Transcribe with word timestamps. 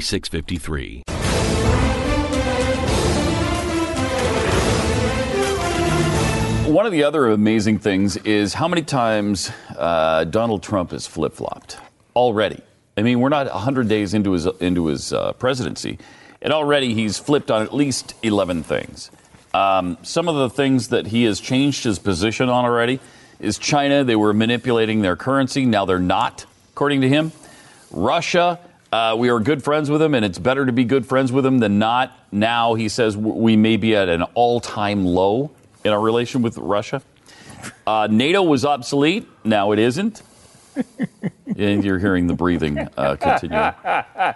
4653. 0.00 1.02
One 6.72 6.86
of 6.86 6.92
the 6.92 7.02
other 7.04 7.28
amazing 7.28 7.78
things 7.80 8.16
is 8.18 8.54
how 8.54 8.68
many 8.68 8.82
times 8.82 9.50
uh, 9.76 10.24
Donald 10.24 10.62
Trump 10.62 10.92
has 10.92 11.06
flip 11.06 11.34
flopped 11.34 11.76
already. 12.16 12.62
I 12.96 13.02
mean, 13.02 13.20
we're 13.20 13.28
not 13.28 13.46
100 13.46 13.88
days 13.88 14.14
into 14.14 14.32
his, 14.32 14.46
into 14.60 14.86
his 14.86 15.12
uh, 15.12 15.32
presidency, 15.34 15.98
and 16.40 16.52
already 16.52 16.94
he's 16.94 17.18
flipped 17.18 17.50
on 17.50 17.62
at 17.62 17.74
least 17.74 18.14
11 18.22 18.62
things. 18.62 19.10
Um, 19.52 19.98
some 20.02 20.28
of 20.28 20.36
the 20.36 20.48
things 20.48 20.88
that 20.88 21.08
he 21.08 21.24
has 21.24 21.40
changed 21.40 21.84
his 21.84 21.98
position 21.98 22.48
on 22.48 22.64
already 22.64 23.00
is 23.40 23.58
China. 23.58 24.04
They 24.04 24.16
were 24.16 24.32
manipulating 24.32 25.02
their 25.02 25.16
currency. 25.16 25.66
Now 25.66 25.84
they're 25.84 25.98
not, 25.98 26.46
according 26.72 27.00
to 27.00 27.08
him. 27.08 27.32
Russia, 27.90 28.60
uh, 28.92 29.14
we 29.18 29.28
are 29.28 29.38
good 29.40 29.62
friends 29.62 29.90
with 29.90 30.02
him, 30.02 30.14
and 30.14 30.24
it's 30.24 30.38
better 30.38 30.66
to 30.66 30.72
be 30.72 30.84
good 30.84 31.06
friends 31.06 31.30
with 31.32 31.46
him 31.46 31.58
than 31.58 31.78
not. 31.78 32.12
Now 32.32 32.74
he 32.74 32.88
says 32.88 33.16
we 33.16 33.56
may 33.56 33.76
be 33.76 33.94
at 33.94 34.08
an 34.08 34.22
all 34.34 34.60
time 34.60 35.04
low 35.04 35.50
in 35.84 35.92
our 35.92 36.00
relation 36.00 36.42
with 36.42 36.58
Russia. 36.58 37.02
Uh, 37.86 38.08
NATO 38.10 38.42
was 38.42 38.64
obsolete. 38.64 39.28
Now 39.44 39.72
it 39.72 39.78
isn't. 39.78 40.22
and 41.56 41.84
you're 41.84 41.98
hearing 41.98 42.26
the 42.26 42.34
breathing 42.34 42.78
uh, 42.96 43.16
continue. 43.16 43.56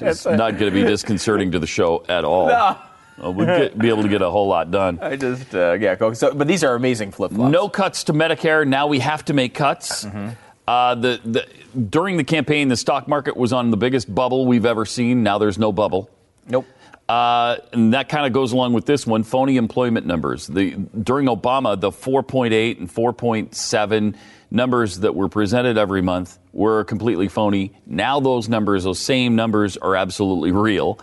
It's 0.00 0.24
not 0.24 0.58
going 0.58 0.70
to 0.72 0.82
be 0.82 0.84
disconcerting 0.84 1.52
to 1.52 1.58
the 1.58 1.66
show 1.66 2.04
at 2.08 2.24
all. 2.24 2.48
No. 2.48 2.78
Uh, 3.22 3.30
we'll 3.30 3.46
get, 3.46 3.76
be 3.76 3.88
able 3.88 4.02
to 4.02 4.08
get 4.08 4.22
a 4.22 4.30
whole 4.30 4.46
lot 4.46 4.70
done. 4.70 4.98
I 5.00 5.16
just, 5.16 5.52
uh, 5.54 5.72
yeah, 5.72 5.96
go. 5.96 6.12
So, 6.12 6.32
but 6.34 6.46
these 6.46 6.62
are 6.62 6.74
amazing 6.74 7.10
flip 7.10 7.32
flops. 7.32 7.50
No 7.50 7.68
cuts 7.68 8.04
to 8.04 8.12
Medicare. 8.12 8.66
Now 8.66 8.86
we 8.86 9.00
have 9.00 9.24
to 9.24 9.34
make 9.34 9.54
cuts. 9.54 10.04
Mm-hmm. 10.04 10.28
Uh, 10.68 10.94
the, 10.96 11.18
the, 11.24 11.80
during 11.80 12.18
the 12.18 12.24
campaign, 12.24 12.68
the 12.68 12.76
stock 12.76 13.08
market 13.08 13.34
was 13.34 13.54
on 13.54 13.70
the 13.70 13.76
biggest 13.78 14.14
bubble 14.14 14.44
we've 14.44 14.66
ever 14.66 14.84
seen. 14.84 15.22
Now 15.22 15.38
there's 15.38 15.56
no 15.56 15.72
bubble. 15.72 16.10
Nope. 16.46 16.66
Uh, 17.08 17.56
and 17.72 17.94
that 17.94 18.10
kind 18.10 18.26
of 18.26 18.34
goes 18.34 18.52
along 18.52 18.74
with 18.74 18.84
this 18.84 19.06
one 19.06 19.22
phony 19.22 19.56
employment 19.56 20.04
numbers. 20.04 20.46
The, 20.46 20.72
during 20.72 21.26
Obama, 21.26 21.80
the 21.80 21.90
4.8 21.90 22.80
and 22.80 22.86
4.7 22.86 24.14
numbers 24.50 25.00
that 25.00 25.14
were 25.14 25.30
presented 25.30 25.78
every 25.78 26.02
month 26.02 26.38
were 26.52 26.84
completely 26.84 27.28
phony. 27.28 27.72
Now, 27.86 28.20
those 28.20 28.46
numbers, 28.50 28.84
those 28.84 28.98
same 28.98 29.36
numbers, 29.36 29.78
are 29.78 29.96
absolutely 29.96 30.52
real. 30.52 30.98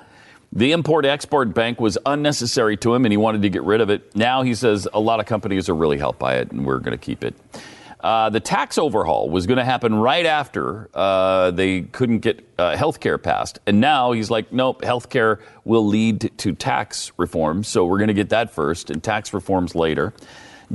The 0.54 0.74
Import 0.74 1.08
Export 1.08 1.56
Bank 1.56 1.82
was 1.82 1.98
unnecessary 2.06 2.78
to 2.78 2.94
him 2.94 3.04
and 3.04 3.12
he 3.12 3.18
wanted 3.18 3.42
to 3.42 3.50
get 3.50 3.64
rid 3.64 3.82
of 3.82 3.90
it. 3.90 4.16
Now 4.16 4.44
he 4.44 4.54
says 4.54 4.88
a 4.94 5.00
lot 5.00 5.20
of 5.20 5.26
companies 5.26 5.70
are 5.70 5.76
really 5.76 5.98
helped 5.98 6.20
by 6.20 6.36
it 6.36 6.52
and 6.52 6.68
we're 6.68 6.78
going 6.78 6.96
to 6.96 7.04
keep 7.04 7.24
it. 7.24 7.34
Uh, 8.06 8.30
the 8.30 8.40
tax 8.40 8.78
overhaul 8.78 9.32
was 9.32 9.48
going 9.48 9.58
to 9.58 9.66
happen 9.66 9.96
right 9.96 10.28
after 10.28 10.92
uh, 10.94 11.50
they 11.50 11.82
couldn't 11.82 12.20
get 12.20 12.48
uh, 12.60 12.78
health 12.78 13.00
care 13.00 13.18
passed. 13.18 13.58
And 13.66 13.82
now 13.82 14.12
he's 14.12 14.30
like, 14.30 14.54
nope, 14.54 14.84
health 14.84 15.10
care 15.10 15.40
will 15.64 15.88
lead 15.88 16.32
to 16.38 16.54
tax 16.54 17.12
reform. 17.18 17.64
So 17.64 17.84
we're 17.84 17.98
going 17.98 18.10
to 18.10 18.14
get 18.14 18.30
that 18.30 18.52
first 18.52 18.92
and 18.92 19.04
tax 19.04 19.34
reforms 19.34 19.74
later. 19.74 20.14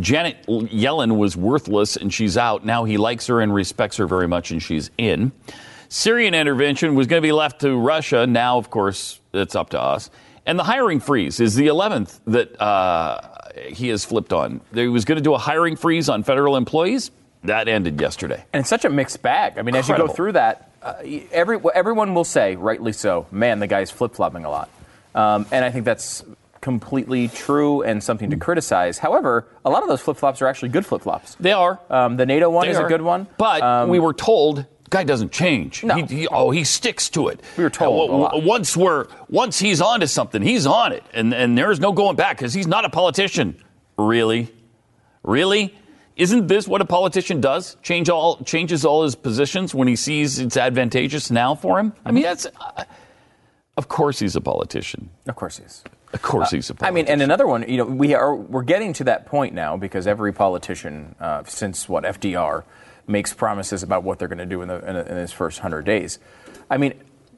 Janet 0.00 0.44
Yellen 0.48 1.18
was 1.18 1.36
worthless 1.36 1.94
and 1.94 2.12
she's 2.12 2.36
out. 2.36 2.66
Now 2.66 2.82
he 2.82 2.96
likes 2.96 3.28
her 3.28 3.40
and 3.40 3.54
respects 3.54 3.98
her 3.98 4.08
very 4.08 4.26
much 4.26 4.50
and 4.50 4.60
she's 4.60 4.90
in. 4.98 5.30
Syrian 5.88 6.34
intervention 6.34 6.96
was 6.96 7.06
going 7.06 7.22
to 7.22 7.24
be 7.24 7.30
left 7.30 7.60
to 7.60 7.76
Russia. 7.76 8.26
Now, 8.26 8.58
of 8.58 8.70
course, 8.70 9.20
it's 9.32 9.54
up 9.54 9.70
to 9.70 9.80
us. 9.80 10.10
And 10.46 10.58
the 10.58 10.64
hiring 10.64 10.98
freeze 10.98 11.38
is 11.38 11.54
the 11.54 11.68
11th 11.68 12.18
that 12.26 12.60
uh, 12.60 13.20
he 13.68 13.86
has 13.90 14.04
flipped 14.04 14.32
on. 14.32 14.60
He 14.74 14.88
was 14.88 15.04
going 15.04 15.16
to 15.18 15.22
do 15.22 15.34
a 15.34 15.38
hiring 15.38 15.76
freeze 15.76 16.08
on 16.08 16.24
federal 16.24 16.56
employees. 16.56 17.12
That 17.44 17.68
ended 17.68 18.00
yesterday. 18.00 18.44
And 18.52 18.60
it's 18.60 18.68
such 18.68 18.84
a 18.84 18.90
mixed 18.90 19.22
bag. 19.22 19.54
I 19.58 19.62
mean, 19.62 19.74
Incredible. 19.74 19.80
as 19.80 19.88
you 19.88 20.06
go 20.08 20.12
through 20.12 20.32
that, 20.32 20.72
uh, 20.82 20.94
every, 21.32 21.58
everyone 21.74 22.14
will 22.14 22.24
say, 22.24 22.56
rightly 22.56 22.92
so, 22.92 23.26
man, 23.30 23.60
the 23.60 23.66
guy's 23.66 23.90
flip 23.90 24.14
flopping 24.14 24.44
a 24.44 24.50
lot. 24.50 24.68
Um, 25.14 25.46
and 25.50 25.64
I 25.64 25.70
think 25.70 25.84
that's 25.84 26.22
completely 26.60 27.28
true 27.28 27.82
and 27.82 28.02
something 28.02 28.30
to 28.30 28.36
criticize. 28.36 28.98
However, 28.98 29.46
a 29.64 29.70
lot 29.70 29.82
of 29.82 29.88
those 29.88 30.00
flip 30.00 30.18
flops 30.18 30.42
are 30.42 30.46
actually 30.46 30.68
good 30.68 30.84
flip 30.84 31.02
flops. 31.02 31.34
They 31.36 31.52
are. 31.52 31.80
Um, 31.88 32.16
the 32.16 32.26
NATO 32.26 32.50
one 32.50 32.66
they 32.66 32.72
is 32.72 32.78
are. 32.78 32.86
a 32.86 32.88
good 32.88 33.02
one. 33.02 33.26
But 33.38 33.62
um, 33.62 33.88
we 33.88 33.98
were 33.98 34.12
told 34.12 34.66
guy 34.90 35.04
doesn't 35.04 35.32
change. 35.32 35.84
No. 35.84 35.94
He, 35.94 36.02
he, 36.02 36.28
oh, 36.28 36.50
he 36.50 36.64
sticks 36.64 37.08
to 37.10 37.28
it. 37.28 37.40
We 37.56 37.64
were 37.64 37.70
told 37.70 38.34
uh, 38.34 38.38
once 38.38 38.76
we're 38.76 39.06
once 39.28 39.58
he's 39.58 39.80
onto 39.80 40.06
something, 40.06 40.42
he's 40.42 40.66
on 40.66 40.92
it, 40.92 41.04
and 41.14 41.32
and 41.32 41.56
there's 41.56 41.80
no 41.80 41.92
going 41.92 42.16
back 42.16 42.36
because 42.36 42.52
he's 42.52 42.66
not 42.66 42.84
a 42.84 42.90
politician. 42.90 43.56
Really, 43.96 44.52
really. 45.22 45.74
Isn't 46.16 46.48
this 46.48 46.68
what 46.68 46.80
a 46.80 46.84
politician 46.84 47.40
does? 47.40 47.76
Change 47.82 48.08
all 48.10 48.42
changes 48.44 48.84
all 48.84 49.04
his 49.04 49.14
positions 49.14 49.74
when 49.74 49.88
he 49.88 49.96
sees 49.96 50.38
it's 50.38 50.56
advantageous 50.56 51.30
now 51.30 51.54
for 51.54 51.78
him. 51.78 51.92
I 52.04 52.12
mean, 52.12 52.22
that's. 52.22 52.46
Uh, 52.46 52.84
of 53.76 53.88
course, 53.88 54.18
he's 54.18 54.36
a 54.36 54.40
politician. 54.40 55.08
Of 55.26 55.36
course, 55.36 55.56
he 55.58 55.64
is. 55.64 55.82
Of 56.12 56.20
course, 56.20 56.50
he's 56.50 56.68
a 56.68 56.74
politician. 56.74 56.94
I 56.94 56.94
mean, 56.94 57.06
and 57.06 57.22
another 57.22 57.46
one. 57.46 57.66
You 57.68 57.78
know, 57.78 57.84
we 57.86 58.14
are 58.14 58.34
we're 58.34 58.62
getting 58.62 58.92
to 58.94 59.04
that 59.04 59.26
point 59.26 59.54
now 59.54 59.76
because 59.76 60.06
every 60.06 60.32
politician 60.32 61.14
uh, 61.20 61.44
since 61.44 61.88
what 61.88 62.04
FDR 62.04 62.64
makes 63.06 63.32
promises 63.32 63.82
about 63.82 64.02
what 64.02 64.18
they're 64.18 64.28
going 64.28 64.38
to 64.38 64.46
do 64.46 64.62
in, 64.62 64.68
the, 64.68 64.78
in, 64.88 64.96
in 64.96 65.16
his 65.16 65.32
first 65.32 65.60
hundred 65.60 65.84
days. 65.84 66.18
I 66.70 66.76
mean, 66.76 66.94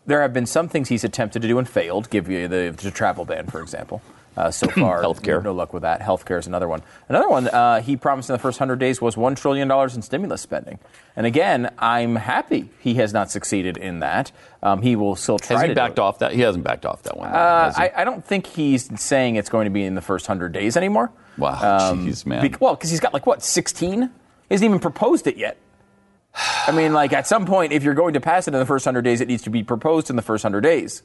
there 0.06 0.20
have 0.22 0.32
been 0.32 0.46
some 0.46 0.68
things 0.68 0.88
he's 0.88 1.04
attempted 1.04 1.42
to 1.42 1.48
do 1.48 1.58
and 1.58 1.68
failed. 1.68 2.10
Give 2.10 2.28
you 2.28 2.48
the, 2.48 2.74
the 2.76 2.90
travel 2.90 3.24
ban, 3.24 3.46
for 3.46 3.60
example. 3.60 4.02
Uh, 4.36 4.50
so 4.50 4.66
far, 4.68 5.02
healthcare. 5.02 5.42
No 5.42 5.52
luck 5.52 5.72
with 5.72 5.82
that. 5.82 6.00
Healthcare 6.00 6.38
is 6.38 6.46
another 6.46 6.68
one. 6.68 6.82
Another 7.08 7.28
one 7.28 7.48
uh, 7.48 7.82
he 7.82 7.96
promised 7.96 8.30
in 8.30 8.34
the 8.34 8.38
first 8.38 8.58
hundred 8.58 8.78
days 8.78 9.00
was 9.00 9.16
one 9.16 9.34
trillion 9.34 9.68
dollars 9.68 9.94
in 9.94 10.02
stimulus 10.02 10.40
spending. 10.40 10.78
And 11.16 11.26
again, 11.26 11.72
I'm 11.78 12.16
happy 12.16 12.70
he 12.80 12.94
has 12.94 13.12
not 13.12 13.30
succeeded 13.30 13.76
in 13.76 14.00
that. 14.00 14.32
Um, 14.62 14.82
he 14.82 14.96
will 14.96 15.16
still 15.16 15.38
try. 15.38 15.56
Has 15.56 15.62
he 15.62 15.68
to 15.68 15.74
backed 15.74 15.98
off 15.98 16.20
that? 16.20 16.32
He 16.32 16.40
hasn't 16.40 16.64
backed 16.64 16.86
off 16.86 17.02
that 17.02 17.16
one. 17.16 17.28
Uh, 17.28 17.72
I, 17.76 17.92
I, 17.96 18.04
don't 18.04 18.24
think 18.24 18.46
he's 18.46 18.88
saying 19.00 19.36
it's 19.36 19.50
going 19.50 19.64
to 19.64 19.70
be 19.70 19.84
in 19.84 19.94
the 19.94 20.00
first 20.00 20.26
hundred 20.26 20.52
days 20.52 20.76
anymore. 20.76 21.10
Wow, 21.36 21.90
um, 21.90 22.06
jeez, 22.06 22.24
man. 22.24 22.42
Be, 22.42 22.54
well, 22.60 22.74
because 22.74 22.90
he's 22.90 23.00
got 23.00 23.12
like 23.12 23.26
what 23.26 23.42
16. 23.42 24.02
He 24.02 24.08
hasn't 24.50 24.68
even 24.68 24.78
proposed 24.78 25.26
it 25.26 25.36
yet. 25.36 25.58
I 26.34 26.72
mean, 26.72 26.92
like 26.92 27.12
at 27.12 27.26
some 27.26 27.44
point, 27.44 27.72
if 27.72 27.82
you're 27.82 27.94
going 27.94 28.14
to 28.14 28.20
pass 28.20 28.48
it 28.48 28.54
in 28.54 28.60
the 28.60 28.66
first 28.66 28.84
hundred 28.84 29.02
days, 29.02 29.20
it 29.20 29.28
needs 29.28 29.42
to 29.42 29.50
be 29.50 29.62
proposed 29.62 30.10
in 30.10 30.16
the 30.16 30.22
first 30.22 30.42
hundred 30.42 30.62
days. 30.62 31.02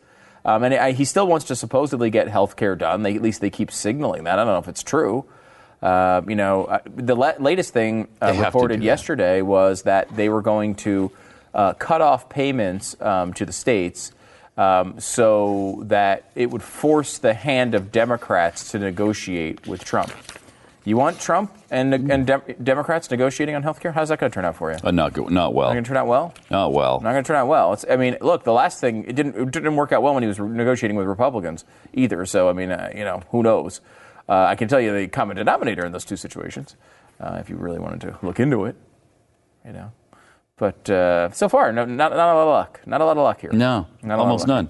Um, 0.47 0.63
and 0.63 0.73
I, 0.73 0.93
he 0.93 1.03
still 1.03 1.27
wants 1.27 1.45
to 1.47 1.55
supposedly 1.55 2.09
get 2.09 2.29
health 2.29 2.55
care 2.55 2.75
done. 2.75 3.03
They, 3.03 3.15
at 3.15 3.21
least 3.21 3.41
they 3.41 3.49
keep 3.49 3.69
signaling 3.69 4.23
that. 4.23 4.39
I 4.39 4.45
don't 4.45 4.53
know 4.53 4.59
if 4.59 4.69
it's 4.69 4.81
true. 4.81 5.25
Uh, 5.81 6.21
you 6.27 6.35
know, 6.35 6.63
uh, 6.65 6.79
the 6.95 7.15
la- 7.15 7.33
latest 7.37 7.73
thing 7.73 8.07
uh, 8.21 8.33
reported 8.39 8.81
yesterday 8.81 9.41
was 9.41 9.81
that 9.83 10.15
they 10.15 10.29
were 10.29 10.41
going 10.41 10.73
to 10.75 11.11
uh, 11.53 11.73
cut 11.73 12.01
off 12.01 12.29
payments 12.29 12.95
um, 13.01 13.33
to 13.33 13.45
the 13.45 13.51
states 13.51 14.13
um, 14.57 14.99
so 14.99 15.83
that 15.85 16.31
it 16.33 16.49
would 16.49 16.63
force 16.63 17.17
the 17.17 17.33
hand 17.33 17.75
of 17.75 17.91
Democrats 17.91 18.71
to 18.71 18.79
negotiate 18.79 19.67
with 19.67 19.83
Trump. 19.83 20.11
You 20.87 20.95
want 20.95 21.19
Trump 21.19 21.53
and, 21.69 21.93
and 21.93 22.25
de- 22.25 22.55
Democrats 22.63 23.11
negotiating 23.11 23.55
on 23.55 23.61
health 23.61 23.81
care? 23.81 23.91
How's 23.91 24.07
that 24.07 24.19
going 24.19 24.31
to 24.31 24.33
turn 24.33 24.45
out 24.45 24.55
for 24.55 24.71
you? 24.71 24.77
Uh, 24.81 24.91
not 24.91 25.11
good, 25.11 25.29
not 25.29 25.53
well. 25.53 25.67
Not 25.67 25.73
going 25.73 25.83
to 25.83 25.87
turn 25.89 25.97
out 25.97 26.07
well. 26.07 26.33
Not 26.49 26.71
well. 26.71 27.01
Not 27.01 27.11
going 27.11 27.23
to 27.25 27.27
turn 27.27 27.35
out 27.35 27.47
well. 27.49 27.73
It's, 27.73 27.83
I 27.89 27.97
mean, 27.97 28.15
look, 28.21 28.45
the 28.45 28.53
last 28.53 28.79
thing 28.79 29.03
it 29.03 29.13
didn't 29.13 29.35
it 29.35 29.51
didn't 29.51 29.75
work 29.75 29.91
out 29.91 30.01
well 30.01 30.13
when 30.13 30.23
he 30.23 30.27
was 30.27 30.39
negotiating 30.39 30.95
with 30.95 31.05
Republicans 31.05 31.65
either. 31.93 32.25
So 32.25 32.47
I 32.47 32.53
mean, 32.53 32.71
uh, 32.71 32.89
you 32.95 33.03
know, 33.03 33.21
who 33.31 33.43
knows? 33.43 33.81
Uh, 34.29 34.45
I 34.45 34.55
can 34.55 34.69
tell 34.69 34.79
you 34.79 34.97
the 34.97 35.09
common 35.09 35.35
denominator 35.35 35.85
in 35.85 35.91
those 35.91 36.05
two 36.05 36.15
situations. 36.15 36.77
uh, 37.19 37.35
if 37.41 37.49
you 37.49 37.57
really 37.57 37.79
wanted 37.79 37.99
to 38.07 38.17
look 38.25 38.39
into 38.39 38.63
it, 38.63 38.77
you 39.65 39.73
know. 39.73 39.91
But 40.55 40.89
uh, 40.89 41.31
so 41.31 41.49
far, 41.49 41.73
no, 41.73 41.83
not, 41.83 42.11
not 42.11 42.29
a 42.29 42.33
lot 42.33 42.41
of 42.43 42.47
luck. 42.47 42.81
Not 42.85 43.01
a 43.01 43.05
lot 43.05 43.17
of 43.17 43.23
luck 43.23 43.41
here. 43.41 43.51
No, 43.51 43.87
Not 44.01 44.15
a 44.19 44.23
lot 44.23 44.39
of 44.39 44.43
almost 44.45 44.47
none. 44.47 44.69